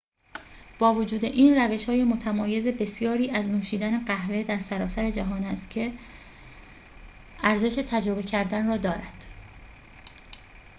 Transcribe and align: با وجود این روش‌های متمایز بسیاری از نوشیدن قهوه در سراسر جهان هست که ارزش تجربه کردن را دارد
با 0.79 0.93
وجود 0.93 1.25
این 1.25 1.55
روش‌های 1.55 2.03
متمایز 2.03 2.67
بسیاری 2.67 3.29
از 3.31 3.49
نوشیدن 3.49 4.05
قهوه 4.05 4.43
در 4.43 4.59
سراسر 4.59 5.11
جهان 5.11 5.43
هست 5.43 5.69
که 5.69 5.93
ارزش 7.43 7.75
تجربه 7.75 8.23
کردن 8.23 8.67
را 8.67 8.77
دارد 8.77 9.25